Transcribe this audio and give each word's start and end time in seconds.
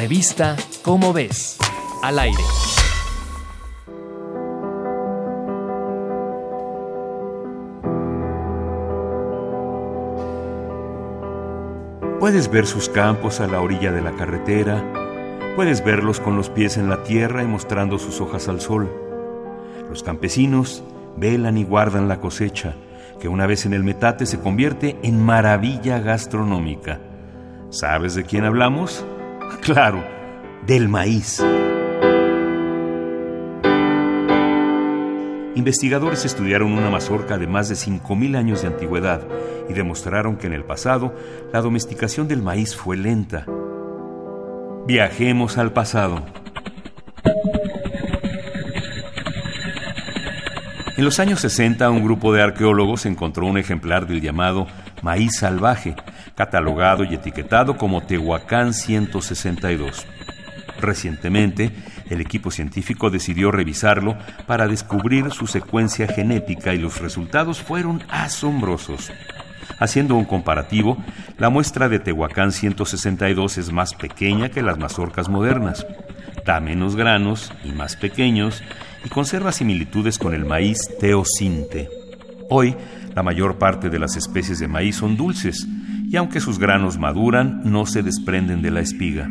Revista 0.00 0.56
Cómo 0.80 1.12
ves, 1.12 1.58
al 2.02 2.18
aire. 2.18 2.42
Puedes 12.18 12.50
ver 12.50 12.66
sus 12.66 12.88
campos 12.88 13.40
a 13.40 13.46
la 13.46 13.60
orilla 13.60 13.92
de 13.92 14.00
la 14.00 14.12
carretera, 14.12 14.82
puedes 15.54 15.84
verlos 15.84 16.18
con 16.18 16.34
los 16.34 16.48
pies 16.48 16.78
en 16.78 16.88
la 16.88 17.02
tierra 17.02 17.42
y 17.42 17.46
mostrando 17.46 17.98
sus 17.98 18.22
hojas 18.22 18.48
al 18.48 18.62
sol. 18.62 18.90
Los 19.90 20.02
campesinos 20.02 20.82
velan 21.18 21.58
y 21.58 21.64
guardan 21.64 22.08
la 22.08 22.20
cosecha, 22.20 22.74
que 23.20 23.28
una 23.28 23.44
vez 23.44 23.66
en 23.66 23.74
el 23.74 23.84
metate 23.84 24.24
se 24.24 24.40
convierte 24.40 24.96
en 25.02 25.22
maravilla 25.22 25.98
gastronómica. 25.98 27.00
¿Sabes 27.68 28.14
de 28.14 28.24
quién 28.24 28.46
hablamos? 28.46 29.04
Claro, 29.58 30.04
del 30.66 30.88
maíz. 30.88 31.42
Investigadores 35.54 36.24
estudiaron 36.24 36.72
una 36.72 36.90
mazorca 36.90 37.36
de 37.36 37.46
más 37.46 37.68
de 37.68 37.74
5.000 37.74 38.36
años 38.36 38.62
de 38.62 38.68
antigüedad 38.68 39.20
y 39.68 39.74
demostraron 39.74 40.36
que 40.36 40.46
en 40.46 40.54
el 40.54 40.64
pasado 40.64 41.14
la 41.52 41.60
domesticación 41.60 42.28
del 42.28 42.40
maíz 42.40 42.74
fue 42.74 42.96
lenta. 42.96 43.44
Viajemos 44.86 45.58
al 45.58 45.72
pasado. 45.72 46.24
En 51.00 51.06
los 51.06 51.18
años 51.18 51.40
60, 51.40 51.88
un 51.88 52.04
grupo 52.04 52.30
de 52.34 52.42
arqueólogos 52.42 53.06
encontró 53.06 53.46
un 53.46 53.56
ejemplar 53.56 54.06
del 54.06 54.20
llamado 54.20 54.66
maíz 55.00 55.38
salvaje, 55.38 55.96
catalogado 56.34 57.04
y 57.04 57.14
etiquetado 57.14 57.78
como 57.78 58.02
Tehuacán 58.02 58.74
162. 58.74 60.06
Recientemente, 60.78 61.70
el 62.10 62.20
equipo 62.20 62.50
científico 62.50 63.08
decidió 63.08 63.50
revisarlo 63.50 64.18
para 64.46 64.68
descubrir 64.68 65.30
su 65.30 65.46
secuencia 65.46 66.06
genética 66.06 66.74
y 66.74 66.78
los 66.78 67.00
resultados 67.00 67.62
fueron 67.62 68.02
asombrosos. 68.10 69.10
Haciendo 69.78 70.16
un 70.16 70.26
comparativo, 70.26 71.02
la 71.38 71.48
muestra 71.48 71.88
de 71.88 71.98
Tehuacán 71.98 72.52
162 72.52 73.56
es 73.56 73.72
más 73.72 73.94
pequeña 73.94 74.50
que 74.50 74.60
las 74.60 74.76
mazorcas 74.76 75.30
modernas, 75.30 75.86
da 76.44 76.60
menos 76.60 76.94
granos 76.94 77.54
y 77.64 77.72
más 77.72 77.96
pequeños 77.96 78.62
y 79.04 79.08
conserva 79.08 79.52
similitudes 79.52 80.18
con 80.18 80.34
el 80.34 80.44
maíz 80.44 80.78
teocinte. 80.98 81.88
Hoy, 82.48 82.74
la 83.14 83.22
mayor 83.22 83.58
parte 83.58 83.90
de 83.90 83.98
las 83.98 84.16
especies 84.16 84.58
de 84.58 84.68
maíz 84.68 84.96
son 84.96 85.16
dulces 85.16 85.66
y 86.08 86.16
aunque 86.16 86.40
sus 86.40 86.58
granos 86.58 86.98
maduran, 86.98 87.62
no 87.64 87.86
se 87.86 88.02
desprenden 88.02 88.62
de 88.62 88.70
la 88.70 88.80
espiga. 88.80 89.28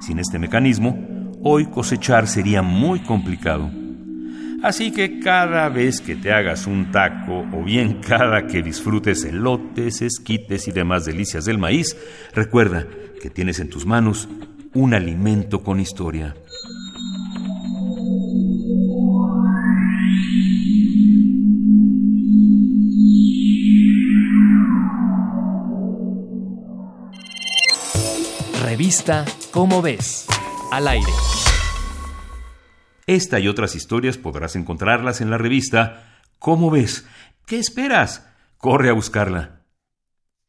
Sin 0.00 0.18
este 0.18 0.38
mecanismo, 0.38 0.98
hoy 1.42 1.66
cosechar 1.66 2.26
sería 2.26 2.62
muy 2.62 3.00
complicado. 3.00 3.70
Así 4.62 4.90
que 4.90 5.20
cada 5.20 5.68
vez 5.68 6.00
que 6.00 6.16
te 6.16 6.32
hagas 6.32 6.66
un 6.66 6.90
taco 6.90 7.46
o 7.52 7.62
bien 7.62 8.00
cada 8.06 8.46
que 8.46 8.62
disfrutes 8.62 9.24
elotes, 9.24 10.02
esquites 10.02 10.66
y 10.66 10.72
demás 10.72 11.04
delicias 11.04 11.44
del 11.44 11.58
maíz, 11.58 11.96
recuerda 12.34 12.86
que 13.22 13.30
tienes 13.30 13.60
en 13.60 13.70
tus 13.70 13.86
manos 13.86 14.28
un 14.74 14.94
alimento 14.94 15.62
con 15.62 15.78
historia. 15.78 16.34
Revista 28.66 29.24
Cómo 29.52 29.80
ves, 29.80 30.26
al 30.72 30.88
aire. 30.88 31.12
Esta 33.06 33.38
y 33.38 33.46
otras 33.46 33.76
historias 33.76 34.18
podrás 34.18 34.56
encontrarlas 34.56 35.20
en 35.20 35.30
la 35.30 35.38
revista 35.38 36.18
¿Cómo 36.40 36.68
ves? 36.72 37.06
¿Qué 37.46 37.60
esperas? 37.60 38.26
Corre 38.58 38.90
a 38.90 38.92
buscarla. 38.92 39.55